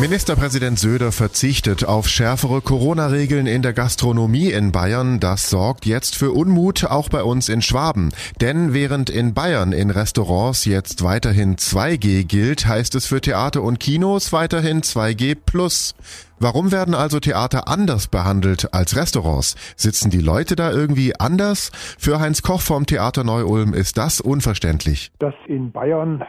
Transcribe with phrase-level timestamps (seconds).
[0.00, 5.20] Ministerpräsident Söder verzichtet auf schärfere Corona-Regeln in der Gastronomie in Bayern.
[5.20, 8.08] Das sorgt jetzt für Unmut auch bei uns in Schwaben.
[8.40, 13.78] Denn während in Bayern in Restaurants jetzt weiterhin 2G gilt, heißt es für Theater und
[13.78, 15.94] Kinos weiterhin 2G plus.
[16.38, 19.54] Warum werden also Theater anders behandelt als Restaurants?
[19.76, 21.72] Sitzen die Leute da irgendwie anders?
[21.98, 25.12] Für Heinz Koch vom Theater Neu-Ulm ist das unverständlich.
[25.18, 26.24] Dass in Bayern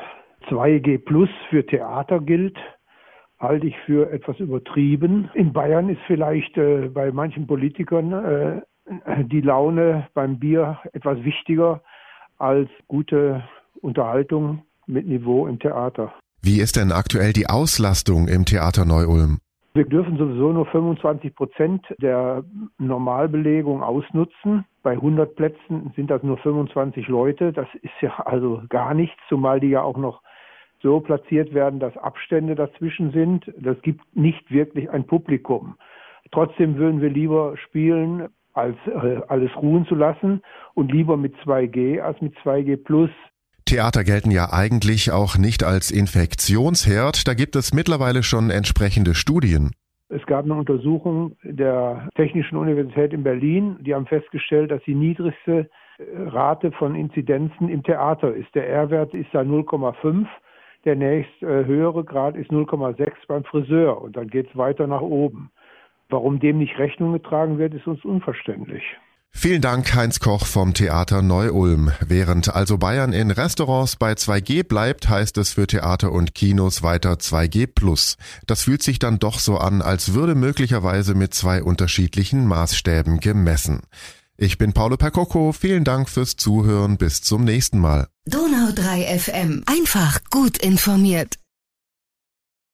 [0.49, 2.57] 2G plus für Theater gilt,
[3.41, 5.29] halte ich für etwas übertrieben.
[5.33, 8.61] In Bayern ist vielleicht äh, bei manchen Politikern äh,
[9.25, 11.81] die Laune beim Bier etwas wichtiger
[12.37, 13.43] als gute
[13.81, 16.13] Unterhaltung mit Niveau im Theater.
[16.41, 19.39] Wie ist denn aktuell die Auslastung im Theater Neu-Ulm?
[19.73, 22.43] Wir dürfen sowieso nur 25 Prozent der
[22.77, 24.65] Normalbelegung ausnutzen.
[24.83, 27.53] Bei 100 Plätzen sind das nur 25 Leute.
[27.53, 30.21] Das ist ja also gar nichts, zumal die ja auch noch
[30.81, 33.51] so platziert werden, dass Abstände dazwischen sind.
[33.57, 35.75] Das gibt nicht wirklich ein Publikum.
[36.31, 40.41] Trotzdem würden wir lieber spielen, als äh, alles ruhen zu lassen
[40.73, 43.09] und lieber mit 2G als mit 2G plus.
[43.65, 47.27] Theater gelten ja eigentlich auch nicht als Infektionsherd.
[47.27, 49.71] Da gibt es mittlerweile schon entsprechende Studien.
[50.09, 53.77] Es gab eine Untersuchung der Technischen Universität in Berlin.
[53.79, 58.53] Die haben festgestellt, dass die niedrigste äh, Rate von Inzidenzen im Theater ist.
[58.53, 60.27] Der R-Wert ist da 0,5
[60.85, 65.01] der nächst äh, höhere Grad ist 0,6 beim Friseur und dann geht es weiter nach
[65.01, 65.51] oben.
[66.09, 68.83] Warum dem nicht Rechnung getragen wird, ist uns unverständlich.
[69.33, 71.91] Vielen Dank, Heinz Koch vom Theater Neu-Ulm.
[72.05, 77.13] Während also Bayern in Restaurants bei 2G bleibt, heißt es für Theater und Kinos weiter
[77.13, 78.17] 2G plus.
[78.45, 83.83] Das fühlt sich dann doch so an, als würde möglicherweise mit zwei unterschiedlichen Maßstäben gemessen.
[84.43, 85.51] Ich bin Paolo Percocco.
[85.51, 86.97] Vielen Dank fürs Zuhören.
[86.97, 88.07] Bis zum nächsten Mal.
[88.25, 89.63] Donau 3 FM.
[89.67, 91.35] Einfach gut informiert.